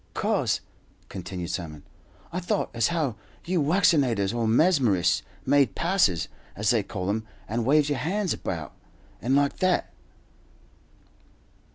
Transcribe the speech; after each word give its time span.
"'Cause," 0.15 0.61
continued 1.09 1.51
Simon, 1.51 1.83
"I 2.33 2.39
thought 2.39 2.71
as 2.73 2.87
how 2.87 3.17
you 3.45 3.61
waccinators, 3.61 4.33
or 4.33 4.47
mesmerists, 4.47 5.21
made 5.45 5.75
passes, 5.75 6.27
as 6.55 6.71
they 6.71 6.81
call 6.81 7.07
'em, 7.11 7.27
and 7.47 7.65
waved 7.67 7.87
your 7.87 7.99
hands 7.99 8.33
about, 8.33 8.73
and 9.21 9.35
like 9.35 9.57
that." 9.57 9.93